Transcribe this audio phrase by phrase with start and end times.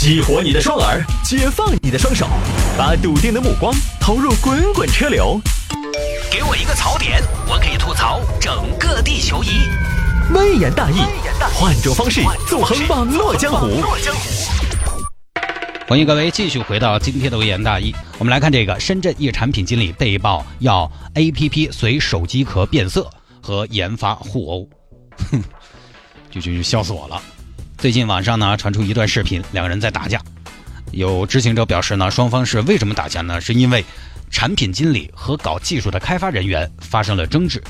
[0.00, 2.26] 激活你的双耳，解放你的双手，
[2.74, 5.38] 把笃定的目光投入滚滚车流。
[6.32, 9.48] 给我一个槽点，我可以吐槽整个地球仪。
[10.32, 11.02] 微言大义，
[11.52, 13.82] 换种方式纵横网络江湖。
[15.86, 17.94] 欢迎各位继续回到今天的微言大义。
[18.16, 23.06] 我们来看这个：深圳一产品经理被曝要 APP 随手机壳变色
[23.42, 24.68] 和研发互殴，
[25.30, 25.44] 哼，
[26.32, 27.20] 就就就笑死我了。
[27.80, 30.20] 最近网上呢传出一段视频，两个人在打架。
[30.90, 33.40] 有知情者表示呢，双方是为什么打架呢？
[33.40, 33.82] 是因为
[34.30, 37.62] 产品经理和搞技术的开发人员发生了争执。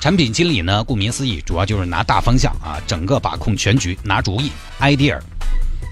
[0.00, 4.50] 产品经理呢，顾名思义，主要就是拿大方向啊，整个把控全局，拿主意
[4.80, 5.18] idea。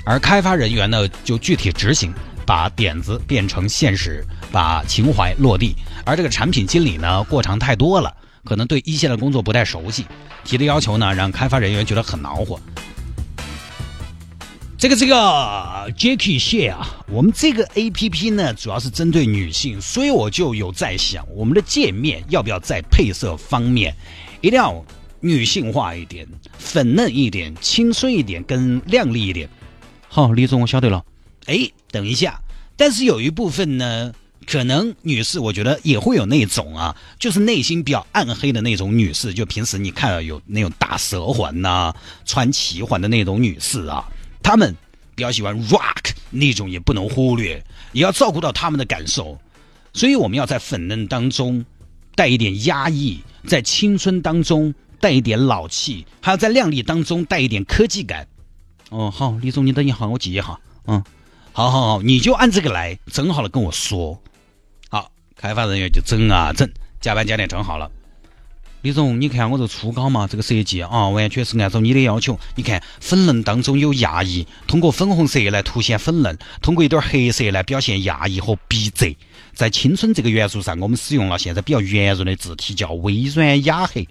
[0.07, 2.11] 而开发人员呢，就具体执行，
[2.47, 5.77] 把点子变成现实，把情怀落地。
[6.07, 8.17] 而这个产品经理呢，过场太多了，
[8.47, 10.07] 可能对一线的工作不太熟悉，
[10.43, 12.59] 提的要求呢，让开发人员觉得很恼火。
[14.79, 15.17] 这个这个
[15.99, 23.93] Jacky 谢啊，我们这个 A P P 呢，主要是针对女性，所以我就有在想，我们的界面要不要在配色方面
[24.41, 24.85] 一定要
[25.19, 29.49] 女性化一点、粉嫩一点、青春一点、跟靓丽一点。
[30.07, 31.05] 好，李总，我晓得了。
[31.47, 32.41] 哎，等一下，
[32.77, 34.13] 但是有一部分呢，
[34.47, 41.93] 可能女士，我觉得也会有那种啊，就是内心比较暗黑的那种女士，就平时你看到有那种大蛇环呐、
[42.25, 44.09] 穿奇环的那种女士啊。
[44.49, 44.75] 他们
[45.15, 49.39] 比较喜欢 rock 那种，也不能忽略，也要照顾到他们的感受。
[49.93, 51.63] 所以我们要在粉嫩当中
[52.15, 58.27] 带一点压抑，在青春当中带一点老气，还要在靓丽当中带一点科技感。
[58.89, 60.59] 哦，好，李总，你等一下，我记一下。
[60.87, 61.05] 嗯，
[61.53, 64.19] 好好好，你就按这个来，整好了跟我说。
[64.89, 66.67] 好，开发人员就整啊整，
[67.03, 67.91] 加班加点整好了。
[68.83, 72.39] 李总，你看我这初稿嘛，这个设计啊，完全是按照你的要求。
[72.55, 79.17] 你看粉嫩当中有压抑，通过粉红色来凸显粉嫩，通过一点黑色来表现压抑和逼仄。
[79.53, 84.07] 在青春这个元素上，我们使用了现在比较圆润的字体，叫微软雅黑。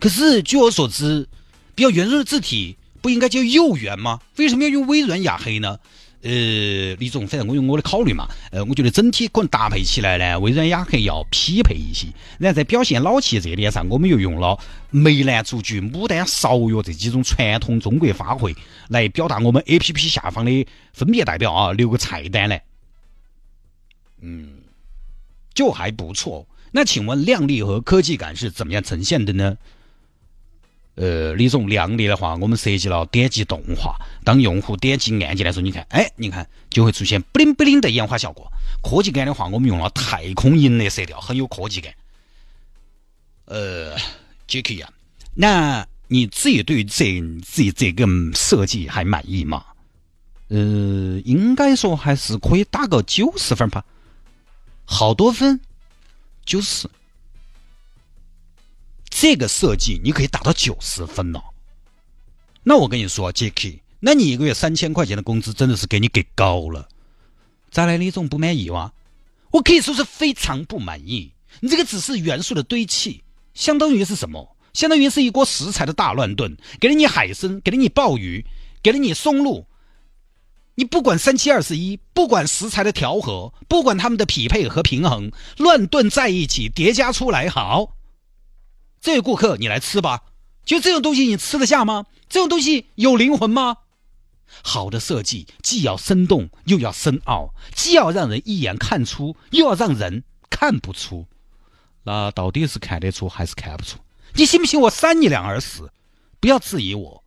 [0.00, 1.28] 可是据我所知，
[1.76, 4.18] 比较圆润的字体不应该叫幼圆吗？
[4.38, 5.78] 为什么要用微软雅黑呢？
[6.22, 8.28] 呃，李总，反正我有我的考虑嘛。
[8.50, 12.08] 呃，我觉得整体可能搭配起来呢，微软雅黑要匹配一些。
[12.38, 14.58] 然后在表现老气这点上，我们又用了
[14.90, 18.56] 梅兰竹菊、牡丹芍药这几种传统中国花卉
[18.88, 22.62] 来表达我们 A P P 下方的分别代表啊，留个菜单来。
[24.20, 24.54] 嗯，
[25.54, 26.48] 就还不错。
[26.72, 29.56] 那请问靓丽和科技感是怎么样呈现的呢？
[31.00, 33.96] 呃，李总，靓丽的话，我们设计了点击动画。
[34.24, 38.52] 当用户点击按键的时候，你看，哎，你看就会出现不灵不灵的烟花效果。
[38.82, 41.94] 科技感的话，我们用了太空银的色调，很有科技感。
[43.44, 43.96] 呃
[44.48, 44.90] ，Jacky 啊，
[45.34, 48.04] 那你自己对这自己这个
[48.34, 49.64] 设计还满意吗？
[50.48, 50.58] 呃，
[51.24, 53.84] 应该说还是可以打个九十分吧。
[54.84, 55.60] 好多分？
[56.44, 56.88] 九十。
[59.20, 61.42] 这个设计你可以打到九十分了，
[62.62, 66.88] 那我跟你说，Jacky，那你一个月三千块钱的工资真的是给你给高了。
[67.68, 68.92] 再来，李总不满意哇？
[69.50, 71.32] 我可以说是非常不满意。
[71.58, 73.24] 你这个只是元素的堆砌，
[73.54, 74.56] 相当于是什么？
[74.72, 78.46] 相当于是一锅食材的大乱炖，给了你海参，给了你鲍鱼，
[78.84, 79.66] 给了你松露，
[80.76, 87.96] 你不管三七二十一，不管食材的调和，不管它们的匹配和平衡，乱炖在一起，叠加出来好。
[89.00, 90.22] 这位顾客，你来吃吧。
[90.64, 92.06] 就这种东西，你吃得下吗？
[92.28, 93.78] 这种东西有灵魂吗？
[94.62, 101.26] 好的设计既要生动又要深奥，既要让人一眼看出，又要让人看不出。
[102.04, 103.98] 那到底是看得出还是看不出？
[104.34, 105.90] 你信不信我扇你两耳屎？
[106.40, 107.24] 不要质疑我。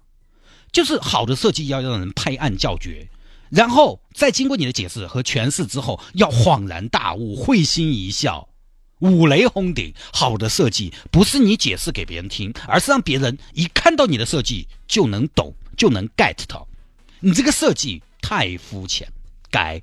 [0.72, 3.10] 就是好的设计要让人拍案叫绝，
[3.50, 8.48] 然后在经过你的解释和诠释之后，要恍然大悟，会心一笑。
[9.02, 16.68] 五雷轰顶，好的设计不是你解释给别人听，而是让别人一看到你的设计就能懂，就能 get 到。
[17.20, 19.08] 你这个设计太肤浅，
[19.50, 19.82] 改。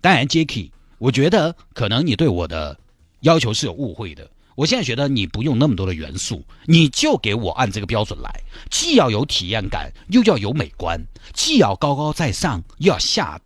[0.00, 2.78] 当然，Jacky，我觉得可能你对我的
[3.20, 4.28] 要求是有误会的。
[4.54, 8.30] 我现在觉得你不用那么多的元素，你就给我按这个标准来，
[8.70, 11.00] 既要有体验感，又要有美观，
[11.32, 13.40] 既要高高在上，又要下。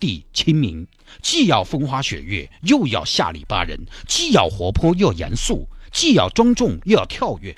[0.00, 0.86] 地清明，
[1.22, 7.54] 既要风花雪月，又要下里巴人；既要活泼，又要严肃；既要庄重，又要跳跃。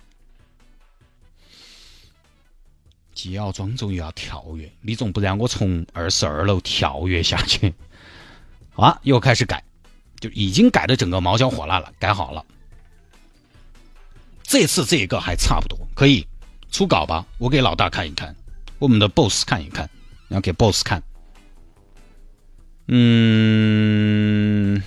[3.15, 4.71] 既要庄重，又要跳跃。
[4.81, 7.73] 你总不让我从二十二楼跳跃下去？
[8.75, 9.63] 好啊，又开始改，
[10.19, 12.45] 就已经改的整个毛焦火辣了，改好了。
[14.43, 16.27] 这次这个还差不多，可以
[16.71, 17.25] 出稿吧？
[17.39, 18.35] 我给老大看一看，
[18.79, 19.89] 我们的 boss 看一看。
[20.29, 21.03] 然后给 boss 看。
[22.89, 24.83] 嗯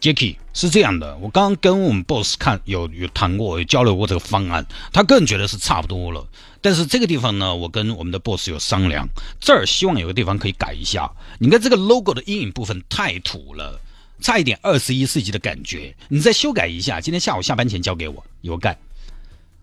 [0.00, 6.26] ，Jacky 是这样的，我刚刚跟我们 boss 看有有谈过，有交流过这个方案，他个人觉得是差不多了。
[6.62, 9.06] 但是这个地方呢，我跟我们的 boss 有商量，
[9.38, 11.10] 这儿希望有个地方可以改一下。
[11.38, 13.80] 你看这个 logo 的阴影部分太土了，
[14.20, 17.00] 差一点二十一世纪的感觉，你再修改一下。
[17.00, 18.78] 今天下午下班前交给我，有盖。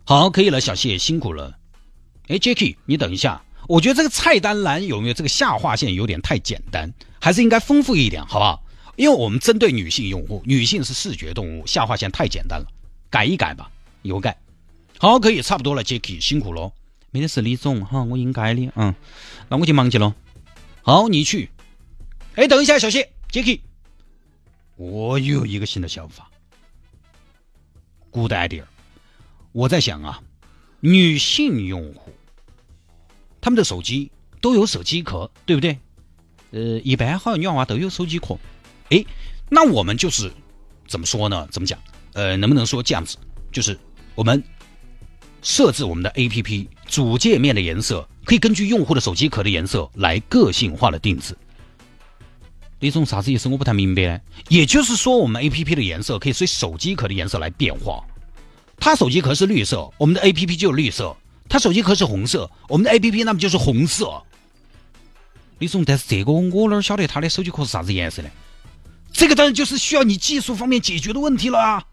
[0.06, 1.58] 好，可以了，小谢辛苦了。
[2.28, 3.42] 哎，Jacky，你等一下。
[3.68, 8.64] 我觉得这个菜单栏有没有这个下划线有点太简单，还是应该丰富一点，好不好？
[8.96, 12.68] 因为我们针对女性用户，女性是视觉动物，下划线太简单了，
[13.10, 13.72] 改一改吧，
[14.04, 14.38] 有改。
[15.00, 16.72] 好，可以，差不多了，Jacky 辛苦了。
[17.10, 18.94] 没得事，李总哈，我应该的，嗯，
[19.50, 20.16] 那我就忙去了。
[20.82, 21.50] 好，你去。
[22.36, 23.62] 哎，等一下，小谢，Jacky，
[24.76, 26.30] 我有一个新的想法
[28.12, 28.64] ，Good idea。
[29.52, 30.22] 我在想啊，
[30.80, 32.14] 女性用户。
[33.44, 34.10] 他们的手机
[34.40, 35.78] 都有手机壳，对不对？
[36.52, 38.38] 呃，一般好像女娃娃都有手机壳。
[38.90, 39.04] 哎，
[39.50, 40.32] 那我们就是
[40.88, 41.46] 怎么说呢？
[41.52, 41.78] 怎么讲？
[42.14, 43.18] 呃，能不能说这样子？
[43.52, 43.78] 就是
[44.16, 44.42] 我们
[45.42, 51.38] 设置我们的 APP 主界面的颜色，可以根据用户的手机壳的颜色来个性化的定制。
[52.80, 53.50] 李总啥子意思？
[53.50, 54.24] 我不太明白。
[54.48, 58.02] 也就是说，我们 APP 的颜色可以随手机壳的颜色来变化。
[58.78, 61.14] 它手机壳是绿色，我们的 APP 就是绿色。
[61.54, 64.24] 他手机壳是红色，我们的 A P P 那么就是红色。
[65.60, 68.30] 李总，但是这个我哪晓得他的手机壳是啥子颜色呢？
[69.12, 71.84] 这个当然就是需要你技术方面解决的问题了啊，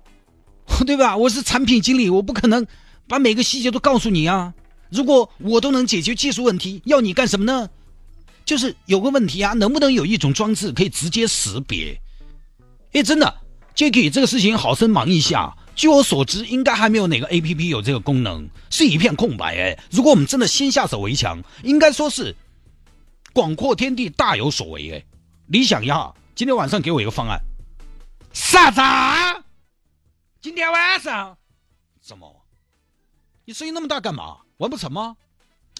[0.86, 1.14] 对吧？
[1.18, 2.66] 我是产品经理，我不可能
[3.06, 4.54] 把每个细节都告诉你啊。
[4.88, 7.68] 如果我都能解决技术问题，要你干什么呢？
[8.46, 12.00] 就是有个问题啊，能不能有一种装置可以直接识别？
[12.94, 13.36] 哎，真的
[13.76, 15.54] ，Jacky，这个事情好生忙一下。
[15.74, 19.78] 据我所知，应该还没有哪个 A P P 有这个功能，是一片空白哎。
[19.90, 22.34] 如果我们真的先下手为强，应该说是
[23.32, 25.04] 广阔天地大有所为哎。
[25.46, 27.40] 你想一下，今天晚上给我一个方案。
[28.32, 29.44] 啥子啊？
[30.40, 31.36] 今天晚上？
[32.00, 32.44] 怎么？
[33.44, 34.38] 你声音那么大干嘛？
[34.58, 35.16] 完不成吗？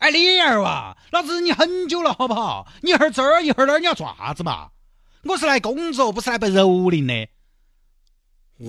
[0.00, 2.66] 哎，李二娃，老子你很久了好不好？
[2.82, 4.70] 你一会儿这儿一会儿那儿，你要做啥子嘛？
[5.22, 7.28] 我是来工作，不是来被蹂躏的。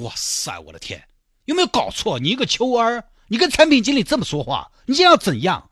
[0.01, 1.04] 哇塞，我的天！
[1.45, 2.19] 有没有搞错？
[2.19, 5.69] 你一个秋儿，你跟产品经理这么说话，你要怎样？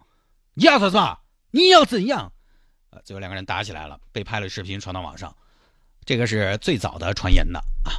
[0.53, 1.19] 你要什么？
[1.51, 2.31] 你要怎样？
[2.91, 5.35] 呃，最后两个人打起来了，被拍了视频传到网上。
[6.05, 7.97] 这个是最早的传言的啊，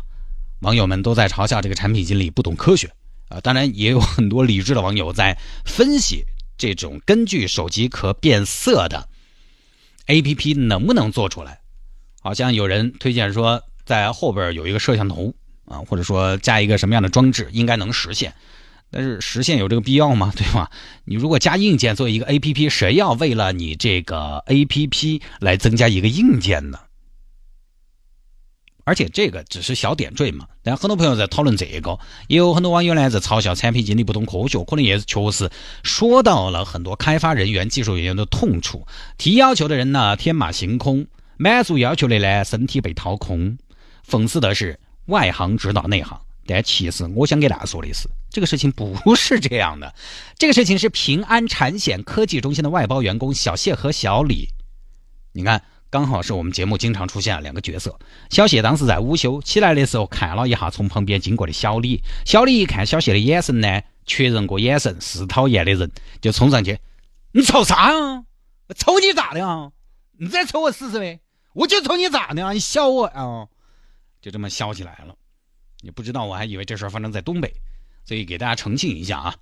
[0.61, 2.93] 网友们都在嘲笑这个产品经理不懂科学
[3.29, 3.41] 啊。
[3.41, 6.25] 当然，也有很多理智的网友在分析
[6.57, 9.09] 这种根据手机壳变色的
[10.07, 11.61] APP 能不能做出来。
[12.21, 15.35] 好像有人推荐说，在后边有一个摄像头。
[15.67, 18.35] 啊，或者说加一个什么样的装置应该能实现，
[18.91, 20.33] 但是实现有这个必要吗？
[20.37, 20.71] 对吧？
[21.05, 26.79] 你如果加硬件做一个 A P P，谁要为了你这个 A P P 来增加一个硬件呢？
[28.87, 30.47] 而且这个只是小点缀嘛。
[30.63, 35.51] 但很多朋友在讨论这个，也有很多网友呢在嘲笑产品经理不懂科学，可能也确实
[35.83, 38.87] 说到了很多开发人员、技术人员的痛处。
[39.17, 41.07] 提要求的人呢天马行空，
[41.39, 43.57] 满足要求的呢身体被掏空。
[44.07, 44.79] 讽刺的是。
[45.07, 49.95] 外行指导内行，但其实我想给大家说的是，这个事情不是这样的。
[50.39, 54.49] 这个事情是平安产险科技中心的外包员工小谢和小李。
[55.33, 57.99] 你看，刚好是我们节目经常出现两个角色。
[58.31, 62.03] 小谢当时在午休起来的时候，看了一下从旁边经过的小李。
[62.25, 66.79] 小李一看小谢的眼神呢，确认过眼神是讨厌的人，就冲上去
[67.33, 68.25] ：“你瞅啥啊？
[68.77, 69.71] 瞅你咋的啊？
[70.19, 71.21] 你再瞅我试试呗！
[71.53, 72.53] 我就瞅你咋的啊？
[72.53, 73.49] 你笑我啊？”
[74.25, 75.15] 就这么消起来了，
[75.83, 77.53] 你不知道，我还以为这事儿发生在东北，
[78.07, 79.35] 所以给大家澄清一下啊。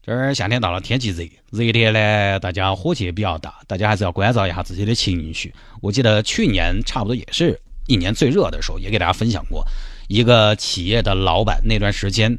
[0.00, 5.52] 这儿夏天到了，天气热，热天呢，大家火气也比较大，大家还是要关照一下自己的情绪。
[5.82, 9.66] 我记得去年差不多也是一年最热的时候，也给大家分享过，
[10.06, 12.38] 一个企业的老板那段时间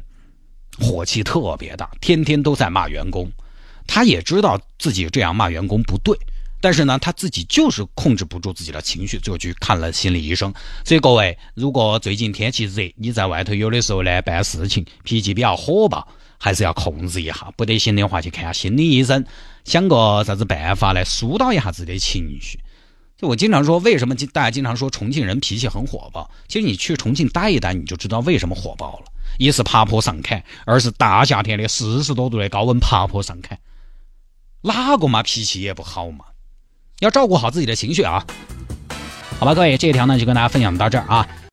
[0.78, 3.30] 火气特别大，天天都在骂员工，
[3.86, 6.18] 他也知道自己这样骂员工不对。
[6.60, 10.52] 但是呢，他自己就是控制不住自己的情绪，最后去看了心理医生。
[10.84, 16.06] 所以各位，如果最近天气热，你在外头有的时候呢办事情脾气比较火爆，
[16.38, 17.52] 还是要控制一下。
[17.56, 19.24] 不得行的话，去看下心理医生，
[19.64, 22.60] 想个啥子办法来疏导一下自己的情绪。
[23.16, 26.30] 就我经常说，为什么大家经常说重庆人脾气很火爆？
[26.48, 29.04] 其实你去重庆待一待，你就知道为什么火爆了。
[29.38, 33.58] 一是爬坡上坎，二是大夏天的四十多度的高温爬坡上坎，
[34.62, 36.24] 哪个嘛脾气也不好嘛。
[37.00, 38.24] 要照顾好自己的情绪啊！
[39.38, 41.26] 好吧，各位，这一条呢就跟大家分享到这儿啊。